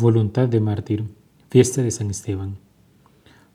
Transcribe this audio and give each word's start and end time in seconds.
Voluntad 0.00 0.48
de 0.48 0.60
mártir, 0.60 1.04
fiesta 1.50 1.82
de 1.82 1.90
San 1.90 2.08
Esteban. 2.10 2.56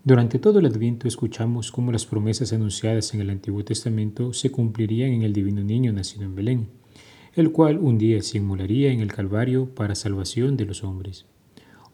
Durante 0.04 0.38
todo 0.38 0.60
el 0.60 0.68
Adviento 0.68 1.08
escuchamos 1.08 1.72
cómo 1.72 1.92
las 1.92 2.06
promesas 2.06 2.54
anunciadas 2.54 3.12
en 3.16 3.22
el 3.22 3.32
Antiguo 3.32 3.66
Testamento 3.66 4.34
se 4.34 4.52
cumplirían 4.52 5.12
en 5.14 5.24
el 5.24 5.34
divino 5.34 5.64
niño 5.64 5.92
nacido 5.92 6.26
en 6.26 6.36
Belén, 6.36 6.70
el 7.36 7.52
cual 7.52 7.80
un 7.80 7.98
día 7.98 8.22
se 8.22 8.38
inmolaría 8.38 8.94
en 8.94 9.02
el 9.02 9.12
Calvario 9.12 9.70
para 9.76 9.96
salvación 9.96 10.56
de 10.56 10.64
los 10.64 10.86
hombres. 10.86 11.26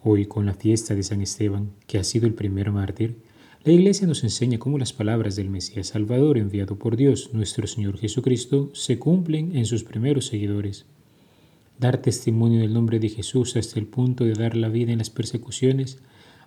Hoy, 0.03 0.27
con 0.27 0.45
la 0.45 0.53
fiesta 0.53 0.93
de 0.93 1.01
San 1.01 1.19
Esteban, 1.21 1.71
que 1.87 1.97
ha 1.97 2.03
sido 2.03 2.27
el 2.27 2.35
primer 2.35 2.71
mártir, 2.71 3.17
la 3.63 3.73
Iglesia 3.73 4.05
nos 4.05 4.23
enseña 4.23 4.59
cómo 4.59 4.77
las 4.77 4.93
palabras 4.93 5.35
del 5.35 5.49
Mesías 5.49 5.87
Salvador 5.87 6.37
enviado 6.37 6.77
por 6.77 6.95
Dios, 6.95 7.31
nuestro 7.33 7.65
Señor 7.65 7.97
Jesucristo, 7.97 8.69
se 8.73 8.99
cumplen 8.99 9.55
en 9.55 9.65
sus 9.65 9.83
primeros 9.83 10.27
seguidores. 10.27 10.85
Dar 11.79 12.03
testimonio 12.03 12.59
del 12.59 12.73
nombre 12.73 12.99
de 12.99 13.09
Jesús 13.09 13.55
hasta 13.55 13.79
el 13.79 13.87
punto 13.87 14.25
de 14.25 14.33
dar 14.33 14.55
la 14.55 14.69
vida 14.69 14.91
en 14.91 14.99
las 14.99 15.09
persecuciones 15.09 15.97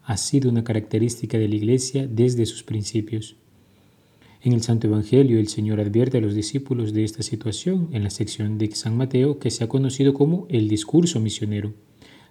ha 0.05 0.17
sido 0.17 0.51
una 0.51 0.63
característica 0.63 1.37
de 1.37 1.49
la 1.49 1.57
Iglesia 1.57 2.07
desde 2.07 2.47
sus 2.47 2.63
principios. 2.63 3.35
En 4.45 4.53
el 4.53 4.61
Santo 4.61 4.89
Evangelio 4.89 5.39
el 5.39 5.49
Señor 5.49 5.81
advierte 5.81 6.19
a 6.19 6.21
los 6.21 6.35
discípulos 6.35 6.93
de 6.93 7.03
esta 7.03 7.23
situación 7.23 7.89
en 7.93 8.05
la 8.05 8.11
sección 8.11 8.59
de 8.59 8.71
San 8.73 8.95
Mateo 8.95 9.39
que 9.39 9.51
se 9.51 9.65
ha 9.65 9.71
conocido 9.71 10.13
como 10.13 10.47
el 10.51 10.69
discurso 10.69 11.19
misionero. 11.19 11.73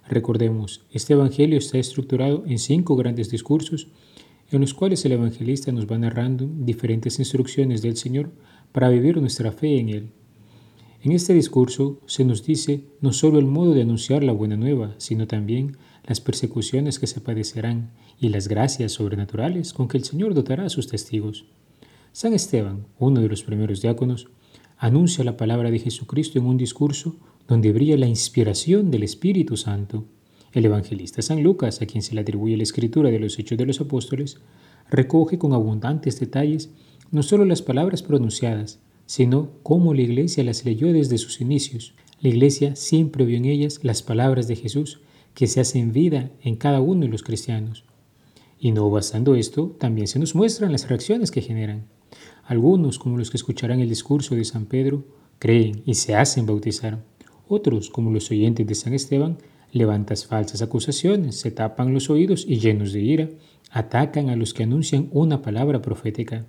Recordemos, 0.08 0.82
este 0.92 1.14
Evangelio 1.14 1.58
está 1.58 1.76
estructurado 1.76 2.44
en 2.46 2.60
cinco 2.60 2.94
grandes 2.94 3.30
discursos 3.30 3.88
en 4.52 4.60
los 4.60 4.74
cuales 4.74 5.04
el 5.04 5.10
evangelista 5.10 5.72
nos 5.72 5.90
va 5.90 5.98
narrando 5.98 6.48
diferentes 6.48 7.18
instrucciones 7.18 7.82
del 7.82 7.96
Señor 7.96 8.30
para 8.70 8.90
vivir 8.90 9.20
nuestra 9.20 9.50
fe 9.50 9.80
en 9.80 9.88
Él. 9.88 10.10
En 11.02 11.10
este 11.10 11.34
discurso 11.34 11.98
se 12.06 12.24
nos 12.24 12.44
dice 12.46 12.84
no 13.00 13.12
solo 13.12 13.40
el 13.40 13.46
modo 13.46 13.74
de 13.74 13.82
anunciar 13.82 14.22
la 14.22 14.32
buena 14.32 14.56
nueva, 14.56 14.94
sino 14.98 15.26
también 15.26 15.78
las 16.06 16.20
persecuciones 16.20 17.00
que 17.00 17.08
se 17.08 17.20
padecerán 17.20 17.90
y 18.20 18.28
las 18.28 18.46
gracias 18.46 18.92
sobrenaturales 18.92 19.72
con 19.72 19.88
que 19.88 19.98
el 19.98 20.04
Señor 20.04 20.32
dotará 20.34 20.66
a 20.66 20.70
sus 20.70 20.86
testigos. 20.86 21.46
San 22.14 22.32
Esteban, 22.32 22.86
uno 23.00 23.20
de 23.20 23.28
los 23.28 23.42
primeros 23.42 23.82
diáconos, 23.82 24.28
anuncia 24.78 25.24
la 25.24 25.36
palabra 25.36 25.72
de 25.72 25.80
Jesucristo 25.80 26.38
en 26.38 26.46
un 26.46 26.56
discurso 26.56 27.16
donde 27.48 27.72
brilla 27.72 27.96
la 27.96 28.06
inspiración 28.06 28.92
del 28.92 29.02
Espíritu 29.02 29.56
Santo. 29.56 30.04
El 30.52 30.64
evangelista 30.64 31.22
San 31.22 31.42
Lucas, 31.42 31.82
a 31.82 31.86
quien 31.86 32.02
se 32.02 32.14
le 32.14 32.20
atribuye 32.20 32.56
la 32.56 32.62
escritura 32.62 33.10
de 33.10 33.18
los 33.18 33.36
Hechos 33.36 33.58
de 33.58 33.66
los 33.66 33.80
Apóstoles, 33.80 34.38
recoge 34.88 35.38
con 35.38 35.54
abundantes 35.54 36.20
detalles 36.20 36.70
no 37.10 37.24
solo 37.24 37.44
las 37.46 37.62
palabras 37.62 38.04
pronunciadas, 38.04 38.78
sino 39.06 39.50
cómo 39.64 39.92
la 39.92 40.02
Iglesia 40.02 40.44
las 40.44 40.64
leyó 40.64 40.92
desde 40.92 41.18
sus 41.18 41.40
inicios. 41.40 41.94
La 42.20 42.28
Iglesia 42.28 42.76
siempre 42.76 43.24
vio 43.24 43.38
en 43.38 43.46
ellas 43.46 43.80
las 43.82 44.04
palabras 44.04 44.46
de 44.46 44.54
Jesús 44.54 45.00
que 45.34 45.48
se 45.48 45.58
hacen 45.58 45.92
vida 45.92 46.30
en 46.42 46.54
cada 46.54 46.80
uno 46.80 47.00
de 47.00 47.08
los 47.08 47.24
cristianos. 47.24 47.82
Y 48.60 48.70
no 48.70 48.88
bastando 48.88 49.34
esto, 49.34 49.74
también 49.80 50.06
se 50.06 50.20
nos 50.20 50.36
muestran 50.36 50.70
las 50.70 50.88
reacciones 50.88 51.32
que 51.32 51.42
generan. 51.42 51.88
Algunos, 52.44 52.98
como 52.98 53.18
los 53.18 53.30
que 53.30 53.36
escucharán 53.36 53.80
el 53.80 53.88
discurso 53.88 54.34
de 54.34 54.44
San 54.44 54.66
Pedro, 54.66 55.04
creen 55.38 55.82
y 55.86 55.94
se 55.94 56.14
hacen 56.14 56.46
bautizar. 56.46 57.02
Otros, 57.48 57.90
como 57.90 58.10
los 58.10 58.30
oyentes 58.30 58.66
de 58.66 58.74
San 58.74 58.94
Esteban, 58.94 59.38
levantan 59.72 60.16
falsas 60.16 60.62
acusaciones, 60.62 61.36
se 61.36 61.50
tapan 61.50 61.92
los 61.92 62.10
oídos 62.10 62.44
y 62.48 62.58
llenos 62.58 62.92
de 62.92 63.00
ira, 63.00 63.28
atacan 63.70 64.30
a 64.30 64.36
los 64.36 64.54
que 64.54 64.62
anuncian 64.62 65.08
una 65.12 65.42
palabra 65.42 65.82
profética. 65.82 66.46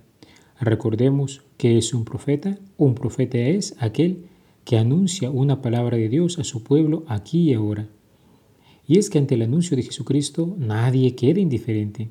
Recordemos 0.60 1.42
que 1.58 1.76
es 1.76 1.92
un 1.92 2.04
profeta. 2.04 2.58
Un 2.78 2.94
profeta 2.94 3.38
es 3.38 3.74
aquel 3.78 4.26
que 4.64 4.78
anuncia 4.78 5.30
una 5.30 5.60
palabra 5.60 5.96
de 5.96 6.08
Dios 6.08 6.38
a 6.38 6.44
su 6.44 6.62
pueblo 6.62 7.04
aquí 7.08 7.50
y 7.50 7.54
ahora. 7.54 7.88
Y 8.86 8.98
es 8.98 9.10
que 9.10 9.18
ante 9.18 9.34
el 9.34 9.42
anuncio 9.42 9.76
de 9.76 9.82
Jesucristo 9.82 10.54
nadie 10.58 11.14
queda 11.14 11.40
indiferente. 11.40 12.08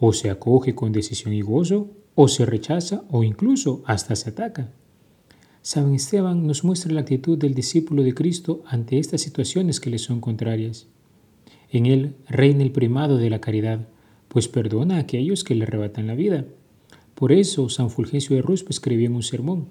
O 0.00 0.12
se 0.12 0.30
acoge 0.30 0.74
con 0.74 0.92
decisión 0.92 1.34
y 1.34 1.42
gozo, 1.42 1.90
o 2.20 2.26
se 2.26 2.44
rechaza, 2.44 3.04
o 3.10 3.22
incluso 3.22 3.80
hasta 3.86 4.16
se 4.16 4.30
ataca. 4.30 4.72
San 5.62 5.94
Esteban 5.94 6.48
nos 6.48 6.64
muestra 6.64 6.92
la 6.92 7.02
actitud 7.02 7.38
del 7.38 7.54
discípulo 7.54 8.02
de 8.02 8.12
Cristo 8.12 8.64
ante 8.66 8.98
estas 8.98 9.20
situaciones 9.20 9.78
que 9.78 9.88
le 9.88 10.00
son 10.00 10.20
contrarias. 10.20 10.88
En 11.70 11.86
él 11.86 12.16
reina 12.26 12.64
el 12.64 12.72
primado 12.72 13.18
de 13.18 13.30
la 13.30 13.40
caridad, 13.40 13.86
pues 14.26 14.48
perdona 14.48 14.96
a 14.96 14.98
aquellos 14.98 15.44
que 15.44 15.54
le 15.54 15.62
arrebatan 15.62 16.08
la 16.08 16.16
vida. 16.16 16.44
Por 17.14 17.30
eso 17.30 17.68
San 17.68 17.88
Fulgencio 17.88 18.34
de 18.34 18.42
Ruspe 18.42 18.70
escribió 18.70 19.06
en 19.06 19.14
un 19.14 19.22
sermón, 19.22 19.68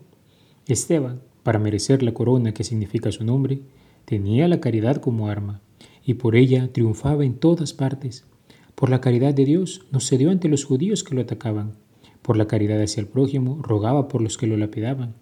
Esteban, 0.68 1.20
para 1.44 1.60
merecer 1.60 2.02
la 2.02 2.14
corona 2.14 2.54
que 2.54 2.64
significa 2.64 3.12
su 3.12 3.26
nombre, 3.26 3.60
tenía 4.06 4.48
la 4.48 4.62
caridad 4.62 5.02
como 5.02 5.28
arma 5.28 5.60
y 6.06 6.14
por 6.14 6.38
ella 6.38 6.72
triunfaba 6.72 7.26
en 7.26 7.40
todas 7.40 7.74
partes. 7.74 8.24
Por 8.74 8.90
la 8.90 9.02
caridad 9.02 9.34
de 9.34 9.44
Dios 9.44 9.82
no 9.92 10.00
cedió 10.00 10.32
ante 10.32 10.48
los 10.48 10.64
judíos 10.64 11.04
que 11.04 11.14
lo 11.14 11.20
atacaban. 11.20 11.74
Por 12.28 12.36
la 12.36 12.46
caridad 12.46 12.82
hacia 12.82 13.00
el 13.00 13.08
prójimo 13.08 13.58
rogaba 13.62 14.10
por 14.10 14.20
los 14.20 14.38
que 14.38 14.48
lo 14.48 14.58
lapidaban. 14.58 15.16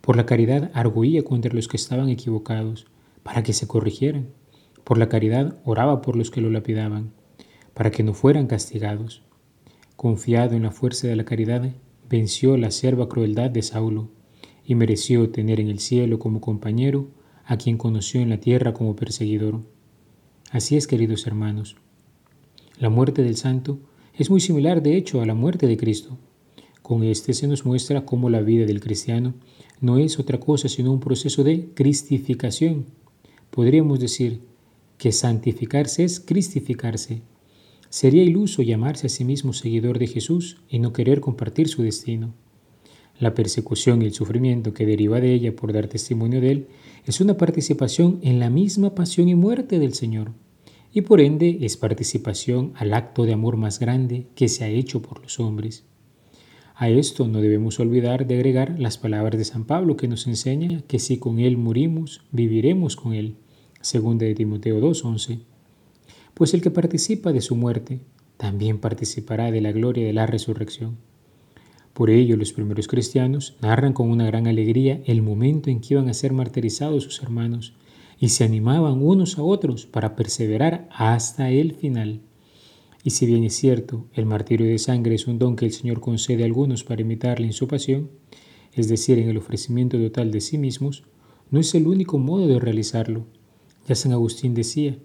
Por 0.00 0.16
la 0.16 0.26
caridad 0.26 0.72
arguía 0.74 1.22
contra 1.22 1.54
los 1.54 1.68
que 1.68 1.76
estaban 1.76 2.08
equivocados, 2.08 2.88
para 3.22 3.44
que 3.44 3.52
se 3.52 3.68
corrigieran. 3.68 4.30
Por 4.82 4.98
la 4.98 5.08
caridad 5.08 5.60
oraba 5.64 6.02
por 6.02 6.16
los 6.16 6.32
que 6.32 6.40
lo 6.40 6.50
lapidaban, 6.50 7.12
para 7.74 7.92
que 7.92 8.02
no 8.02 8.12
fueran 8.12 8.48
castigados. 8.48 9.22
Confiado 9.94 10.56
en 10.56 10.64
la 10.64 10.72
fuerza 10.72 11.06
de 11.06 11.14
la 11.14 11.24
caridad, 11.24 11.70
venció 12.10 12.56
la 12.56 12.66
acerba 12.66 13.08
crueldad 13.08 13.50
de 13.50 13.62
Saulo 13.62 14.08
y 14.64 14.74
mereció 14.74 15.30
tener 15.30 15.60
en 15.60 15.68
el 15.68 15.78
cielo 15.78 16.18
como 16.18 16.40
compañero 16.40 17.06
a 17.44 17.56
quien 17.56 17.78
conoció 17.78 18.20
en 18.20 18.30
la 18.30 18.40
tierra 18.40 18.72
como 18.72 18.96
perseguidor. 18.96 19.60
Así 20.50 20.76
es, 20.76 20.88
queridos 20.88 21.24
hermanos. 21.28 21.76
La 22.80 22.88
muerte 22.88 23.22
del 23.22 23.36
santo 23.36 23.78
es 24.12 24.28
muy 24.28 24.40
similar, 24.40 24.82
de 24.82 24.96
hecho, 24.96 25.20
a 25.20 25.26
la 25.26 25.34
muerte 25.34 25.68
de 25.68 25.76
Cristo. 25.76 26.18
Con 26.88 27.04
este 27.04 27.34
se 27.34 27.46
nos 27.46 27.66
muestra 27.66 28.06
cómo 28.06 28.30
la 28.30 28.40
vida 28.40 28.64
del 28.64 28.80
cristiano 28.80 29.34
no 29.78 29.98
es 29.98 30.18
otra 30.18 30.40
cosa 30.40 30.70
sino 30.70 30.90
un 30.90 31.00
proceso 31.00 31.44
de 31.44 31.68
cristificación. 31.74 32.86
Podríamos 33.50 34.00
decir 34.00 34.40
que 34.96 35.12
santificarse 35.12 36.02
es 36.02 36.18
cristificarse. 36.18 37.20
Sería 37.90 38.22
iluso 38.22 38.62
llamarse 38.62 39.08
a 39.08 39.10
sí 39.10 39.26
mismo 39.26 39.52
seguidor 39.52 39.98
de 39.98 40.06
Jesús 40.06 40.62
y 40.70 40.78
no 40.78 40.94
querer 40.94 41.20
compartir 41.20 41.68
su 41.68 41.82
destino. 41.82 42.32
La 43.20 43.34
persecución 43.34 44.00
y 44.00 44.06
el 44.06 44.14
sufrimiento 44.14 44.72
que 44.72 44.86
deriva 44.86 45.20
de 45.20 45.34
ella 45.34 45.54
por 45.54 45.74
dar 45.74 45.88
testimonio 45.88 46.40
de 46.40 46.52
Él 46.52 46.68
es 47.04 47.20
una 47.20 47.36
participación 47.36 48.18
en 48.22 48.40
la 48.40 48.48
misma 48.48 48.94
pasión 48.94 49.28
y 49.28 49.34
muerte 49.34 49.78
del 49.78 49.92
Señor, 49.92 50.32
y 50.90 51.02
por 51.02 51.20
ende 51.20 51.58
es 51.60 51.76
participación 51.76 52.72
al 52.76 52.94
acto 52.94 53.26
de 53.26 53.34
amor 53.34 53.58
más 53.58 53.78
grande 53.78 54.26
que 54.34 54.48
se 54.48 54.64
ha 54.64 54.68
hecho 54.68 55.02
por 55.02 55.20
los 55.20 55.38
hombres. 55.38 55.84
A 56.80 56.88
esto 56.90 57.26
no 57.26 57.40
debemos 57.40 57.80
olvidar 57.80 58.24
de 58.28 58.36
agregar 58.36 58.78
las 58.78 58.98
palabras 58.98 59.36
de 59.36 59.44
San 59.44 59.64
Pablo 59.64 59.96
que 59.96 60.06
nos 60.06 60.28
enseña 60.28 60.80
que 60.86 61.00
si 61.00 61.18
con 61.18 61.40
Él 61.40 61.56
morimos, 61.56 62.22
viviremos 62.30 62.94
con 62.94 63.14
Él, 63.14 63.34
según 63.80 64.16
de 64.16 64.32
Timoteo 64.36 64.80
2.11. 64.80 65.40
Pues 66.34 66.54
el 66.54 66.62
que 66.62 66.70
participa 66.70 67.32
de 67.32 67.40
su 67.40 67.56
muerte, 67.56 67.98
también 68.36 68.78
participará 68.78 69.50
de 69.50 69.60
la 69.60 69.72
gloria 69.72 70.06
de 70.06 70.12
la 70.12 70.28
resurrección. 70.28 70.98
Por 71.94 72.10
ello, 72.10 72.36
los 72.36 72.52
primeros 72.52 72.86
cristianos 72.86 73.56
narran 73.60 73.92
con 73.92 74.08
una 74.08 74.26
gran 74.26 74.46
alegría 74.46 75.02
el 75.04 75.20
momento 75.20 75.70
en 75.70 75.80
que 75.80 75.94
iban 75.94 76.08
a 76.08 76.14
ser 76.14 76.32
martirizados 76.32 77.02
sus 77.02 77.20
hermanos 77.24 77.74
y 78.20 78.28
se 78.28 78.44
animaban 78.44 79.02
unos 79.02 79.36
a 79.36 79.42
otros 79.42 79.86
para 79.86 80.14
perseverar 80.14 80.88
hasta 80.92 81.50
el 81.50 81.72
final. 81.74 82.20
Y 83.08 83.10
si 83.10 83.24
bien 83.24 83.42
es 83.42 83.54
cierto, 83.54 84.04
el 84.12 84.26
martirio 84.26 84.66
de 84.66 84.78
sangre 84.78 85.14
es 85.14 85.26
un 85.26 85.38
don 85.38 85.56
que 85.56 85.64
el 85.64 85.72
Señor 85.72 85.98
concede 85.98 86.42
a 86.42 86.44
algunos 86.44 86.84
para 86.84 87.00
imitarle 87.00 87.46
en 87.46 87.54
su 87.54 87.66
pasión, 87.66 88.10
es 88.74 88.86
decir, 88.90 89.18
en 89.18 89.30
el 89.30 89.38
ofrecimiento 89.38 89.96
total 89.96 90.30
de 90.30 90.42
sí 90.42 90.58
mismos, 90.58 91.04
no 91.50 91.58
es 91.58 91.74
el 91.74 91.86
único 91.86 92.18
modo 92.18 92.46
de 92.46 92.58
realizarlo. 92.58 93.24
Ya 93.88 93.94
San 93.94 94.12
Agustín 94.12 94.52
decía 94.52 94.98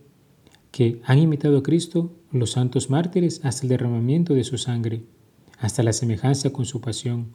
que 0.71 0.99
han 1.05 1.17
imitado 1.17 1.57
a 1.57 1.63
Cristo 1.63 2.11
los 2.29 2.51
santos 2.51 2.89
mártires 2.89 3.39
hasta 3.45 3.63
el 3.63 3.69
derramamiento 3.69 4.33
de 4.33 4.43
su 4.43 4.57
sangre 4.57 5.03
hasta 5.57 5.81
la 5.81 5.93
semejanza 5.93 6.49
con 6.49 6.65
su 6.65 6.81
pasión. 6.81 7.27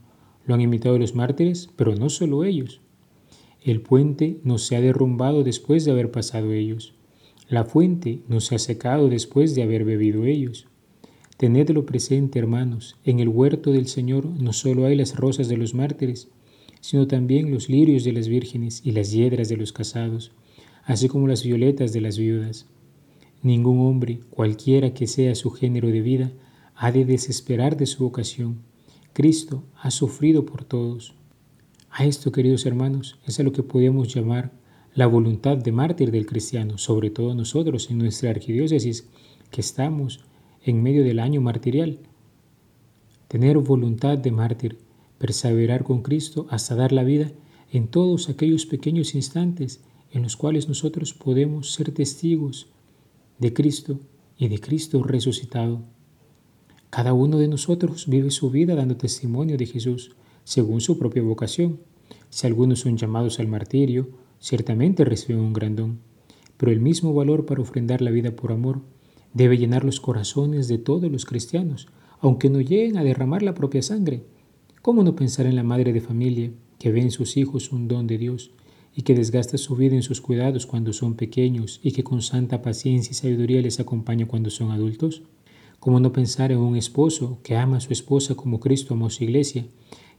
Lo 0.44 0.52
han 0.52 0.60
imitado 0.60 0.98
los 0.98 1.14
mártires, 1.14 1.70
pero 1.76 1.94
no 1.94 2.10
solo 2.10 2.44
ellos. 2.44 2.82
El 3.62 3.80
puente 3.80 4.38
no 4.44 4.58
se 4.58 4.76
ha 4.76 4.82
derrumbado 4.82 5.44
después 5.44 5.86
de 5.86 5.92
haber 5.92 6.10
pasado 6.10 6.52
ellos. 6.52 6.92
La 7.48 7.64
fuente 7.64 8.20
no 8.28 8.40
se 8.40 8.54
ha 8.54 8.58
secado 8.58 9.08
después 9.08 9.54
de 9.54 9.62
haber 9.62 9.84
bebido 9.84 10.26
ellos. 10.26 10.66
Tenedlo 11.38 11.86
presente, 11.86 12.38
hermanos, 12.38 12.96
en 13.04 13.20
el 13.20 13.28
huerto 13.28 13.72
del 13.72 13.86
Señor 13.86 14.26
no 14.26 14.52
solo 14.52 14.84
hay 14.84 14.96
las 14.96 15.16
rosas 15.16 15.48
de 15.48 15.56
los 15.56 15.72
mártires, 15.72 16.28
sino 16.82 17.06
también 17.06 17.50
los 17.50 17.70
lirios 17.70 18.04
de 18.04 18.12
las 18.12 18.28
vírgenes 18.28 18.82
y 18.84 18.90
las 18.90 19.12
hiedras 19.12 19.48
de 19.48 19.56
los 19.56 19.72
casados, 19.72 20.32
así 20.84 21.08
como 21.08 21.26
las 21.26 21.42
violetas 21.42 21.94
de 21.94 22.02
las 22.02 22.18
viudas. 22.18 22.66
Ningún 23.42 23.80
hombre, 23.80 24.20
cualquiera 24.28 24.92
que 24.92 25.06
sea 25.06 25.34
su 25.34 25.50
género 25.50 25.88
de 25.88 26.02
vida, 26.02 26.32
ha 26.74 26.92
de 26.92 27.06
desesperar 27.06 27.78
de 27.78 27.86
su 27.86 28.04
vocación. 28.04 28.58
Cristo 29.14 29.64
ha 29.80 29.90
sufrido 29.90 30.44
por 30.44 30.64
todos. 30.64 31.14
A 31.90 32.04
esto, 32.04 32.30
queridos 32.30 32.66
hermanos, 32.66 33.18
es 33.26 33.40
a 33.40 33.42
lo 33.42 33.52
que 33.52 33.62
podemos 33.62 34.12
llamar 34.14 34.52
la 34.98 35.06
voluntad 35.06 35.56
de 35.56 35.70
mártir 35.70 36.10
del 36.10 36.26
cristiano, 36.26 36.76
sobre 36.76 37.10
todo 37.10 37.32
nosotros 37.32 37.88
en 37.88 37.98
nuestra 37.98 38.30
arquidiócesis, 38.30 39.06
que 39.48 39.60
estamos 39.60 40.18
en 40.64 40.82
medio 40.82 41.04
del 41.04 41.20
año 41.20 41.40
martirial. 41.40 42.00
Tener 43.28 43.58
voluntad 43.58 44.18
de 44.18 44.32
mártir, 44.32 44.76
perseverar 45.18 45.84
con 45.84 46.02
Cristo 46.02 46.48
hasta 46.50 46.74
dar 46.74 46.90
la 46.90 47.04
vida 47.04 47.30
en 47.70 47.86
todos 47.86 48.28
aquellos 48.28 48.66
pequeños 48.66 49.14
instantes 49.14 49.84
en 50.10 50.24
los 50.24 50.36
cuales 50.36 50.66
nosotros 50.66 51.14
podemos 51.14 51.74
ser 51.74 51.92
testigos 51.92 52.66
de 53.38 53.52
Cristo 53.52 54.00
y 54.36 54.48
de 54.48 54.58
Cristo 54.58 55.04
resucitado. 55.04 55.82
Cada 56.90 57.12
uno 57.12 57.38
de 57.38 57.46
nosotros 57.46 58.08
vive 58.08 58.32
su 58.32 58.50
vida 58.50 58.74
dando 58.74 58.96
testimonio 58.96 59.56
de 59.58 59.66
Jesús 59.66 60.16
según 60.42 60.80
su 60.80 60.98
propia 60.98 61.22
vocación. 61.22 61.78
Si 62.30 62.48
algunos 62.48 62.80
son 62.80 62.96
llamados 62.96 63.38
al 63.38 63.46
martirio, 63.46 64.26
ciertamente 64.40 65.04
reciben 65.04 65.40
un 65.40 65.52
gran 65.52 65.76
don, 65.76 65.98
pero 66.56 66.72
el 66.72 66.80
mismo 66.80 67.14
valor 67.14 67.46
para 67.46 67.62
ofrendar 67.62 68.02
la 68.02 68.10
vida 68.10 68.34
por 68.34 68.52
amor 68.52 68.82
debe 69.32 69.58
llenar 69.58 69.84
los 69.84 70.00
corazones 70.00 70.68
de 70.68 70.78
todos 70.78 71.10
los 71.10 71.24
cristianos, 71.24 71.88
aunque 72.20 72.50
no 72.50 72.60
lleguen 72.60 72.96
a 72.96 73.04
derramar 73.04 73.42
la 73.42 73.54
propia 73.54 73.82
sangre. 73.82 74.24
¿Cómo 74.82 75.04
no 75.04 75.14
pensar 75.14 75.46
en 75.46 75.56
la 75.56 75.62
madre 75.62 75.92
de 75.92 76.00
familia 76.00 76.50
que 76.78 76.90
ve 76.92 77.00
en 77.00 77.10
sus 77.10 77.36
hijos 77.36 77.72
un 77.72 77.88
don 77.88 78.06
de 78.06 78.18
Dios 78.18 78.52
y 78.94 79.02
que 79.02 79.14
desgasta 79.14 79.58
su 79.58 79.76
vida 79.76 79.94
en 79.94 80.02
sus 80.02 80.20
cuidados 80.20 80.66
cuando 80.66 80.92
son 80.92 81.14
pequeños 81.14 81.80
y 81.82 81.92
que 81.92 82.02
con 82.02 82.22
santa 82.22 82.62
paciencia 82.62 83.12
y 83.12 83.14
sabiduría 83.14 83.62
les 83.62 83.80
acompaña 83.80 84.26
cuando 84.26 84.50
son 84.50 84.70
adultos? 84.70 85.22
¿Cómo 85.78 86.00
no 86.00 86.12
pensar 86.12 86.50
en 86.50 86.58
un 86.58 86.76
esposo 86.76 87.38
que 87.44 87.56
ama 87.56 87.76
a 87.76 87.80
su 87.80 87.92
esposa 87.92 88.34
como 88.34 88.58
Cristo 88.58 88.94
amó 88.94 89.10
su 89.10 89.22
iglesia 89.22 89.66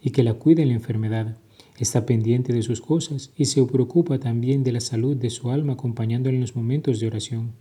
y 0.01 0.11
que 0.11 0.23
la 0.23 0.35
cuida 0.35 0.61
en 0.61 0.69
la 0.69 0.75
enfermedad? 0.75 1.37
Está 1.79 2.05
pendiente 2.05 2.51
de 2.51 2.61
sus 2.61 2.81
cosas 2.81 3.31
y 3.37 3.45
se 3.45 3.63
preocupa 3.63 4.19
también 4.19 4.65
de 4.65 4.73
la 4.73 4.81
salud 4.81 5.15
de 5.15 5.29
su 5.29 5.49
alma 5.49 5.73
acompañándola 5.73 6.35
en 6.35 6.41
los 6.41 6.53
momentos 6.53 6.99
de 6.99 7.07
oración. 7.07 7.53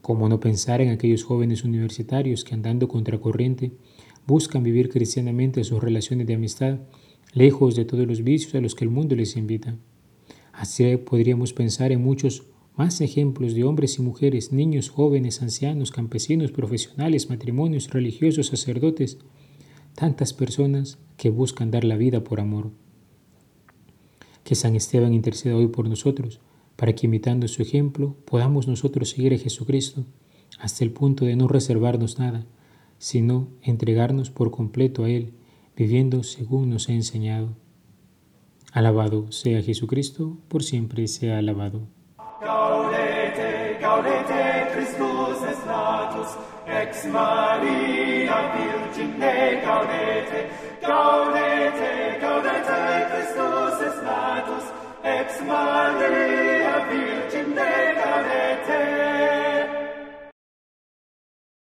¿Cómo 0.00 0.28
no 0.28 0.38
pensar 0.38 0.80
en 0.80 0.90
aquellos 0.90 1.24
jóvenes 1.24 1.64
universitarios 1.64 2.44
que 2.44 2.54
andando 2.54 2.86
contracorriente 2.86 3.72
buscan 4.28 4.62
vivir 4.62 4.90
cristianamente 4.90 5.64
sus 5.64 5.82
relaciones 5.82 6.28
de 6.28 6.34
amistad, 6.34 6.78
lejos 7.32 7.74
de 7.74 7.84
todos 7.84 8.06
los 8.06 8.22
vicios 8.22 8.54
a 8.54 8.60
los 8.60 8.76
que 8.76 8.84
el 8.84 8.92
mundo 8.92 9.16
les 9.16 9.36
invita? 9.36 9.76
Así 10.52 10.96
podríamos 10.98 11.52
pensar 11.52 11.90
en 11.90 12.00
muchos 12.00 12.44
más 12.76 13.00
ejemplos 13.00 13.54
de 13.54 13.64
hombres 13.64 13.98
y 13.98 14.02
mujeres, 14.02 14.52
niños, 14.52 14.88
jóvenes, 14.88 15.42
ancianos, 15.42 15.90
campesinos, 15.90 16.52
profesionales, 16.52 17.28
matrimonios, 17.28 17.90
religiosos, 17.90 18.46
sacerdotes, 18.46 19.18
tantas 19.96 20.32
personas 20.32 20.98
que 21.16 21.30
buscan 21.30 21.72
dar 21.72 21.82
la 21.82 21.96
vida 21.96 22.22
por 22.22 22.38
amor. 22.38 22.70
Que 24.52 24.56
San 24.56 24.76
Esteban 24.76 25.14
interceda 25.14 25.56
hoy 25.56 25.68
por 25.68 25.88
nosotros 25.88 26.38
para 26.76 26.92
que 26.92 27.06
imitando 27.06 27.48
su 27.48 27.62
ejemplo 27.62 28.16
podamos 28.26 28.68
nosotros 28.68 29.08
seguir 29.08 29.32
a 29.32 29.38
Jesucristo 29.38 30.04
hasta 30.60 30.84
el 30.84 30.90
punto 30.90 31.24
de 31.24 31.36
no 31.36 31.48
reservarnos 31.48 32.18
nada, 32.18 32.44
sino 32.98 33.48
entregarnos 33.62 34.28
por 34.28 34.50
completo 34.50 35.04
a 35.04 35.08
Él, 35.08 35.32
viviendo 35.74 36.22
según 36.22 36.68
nos 36.68 36.90
ha 36.90 36.92
enseñado. 36.92 37.56
Alabado 38.74 39.32
sea 39.32 39.62
Jesucristo, 39.62 40.36
por 40.48 40.62
siempre 40.62 41.08
sea 41.08 41.38
alabado. 41.38 41.88
Es 46.66 47.06
ex 47.06 47.06
Christus 55.48 56.51